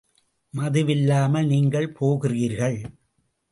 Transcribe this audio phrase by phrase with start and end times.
[0.53, 2.79] மதுவில்லாமல் நீங்கள் போகிறீர்கள்!